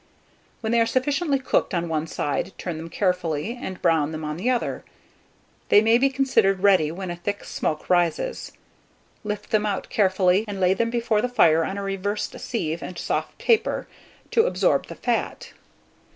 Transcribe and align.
When 0.61 0.71
they 0.71 0.81
are 0.81 0.87
sufficiently 0.87 1.37
cooked 1.37 1.75
on 1.75 1.87
one 1.87 2.07
side, 2.07 2.53
turn 2.57 2.77
them 2.77 2.89
carefully, 2.89 3.55
and 3.61 3.79
brown 3.83 4.11
them 4.11 4.25
on 4.25 4.35
the 4.35 4.49
other: 4.49 4.83
they 5.69 5.79
may 5.79 5.99
be 5.99 6.09
considered 6.09 6.61
ready 6.63 6.91
when 6.91 7.11
a 7.11 7.15
thick 7.15 7.43
smoke 7.43 7.87
rises. 7.87 8.51
Lift 9.23 9.51
them 9.51 9.63
out 9.67 9.89
carefully, 9.91 10.43
and 10.47 10.59
lay 10.59 10.73
them 10.73 10.89
before 10.89 11.21
the 11.21 11.29
fire 11.29 11.63
on 11.63 11.77
a 11.77 11.83
reversed 11.83 12.39
sieve 12.39 12.81
and 12.81 12.97
soft 12.97 13.37
paper, 13.37 13.87
to 14.31 14.47
absorb 14.47 14.87
the 14.87 14.95
fat. 14.95 15.53